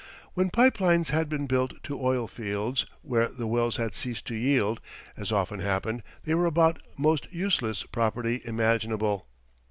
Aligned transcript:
When 0.33 0.49
pipe 0.49 0.79
lines 0.79 1.11
had 1.11 1.29
been 1.29 1.45
built 1.45 1.73
to 1.83 2.01
oil 2.01 2.25
fields 2.27 2.87
where 3.03 3.27
the 3.27 3.45
wells 3.45 3.75
had 3.75 3.93
ceased 3.93 4.25
to 4.29 4.35
yield, 4.35 4.81
as 5.15 5.31
often 5.31 5.59
happened, 5.59 6.01
they 6.23 6.33
were 6.33 6.47
about 6.47 6.81
the 6.95 7.03
most 7.03 7.31
useless 7.31 7.83
property 7.83 8.41
imaginable. 8.43 9.27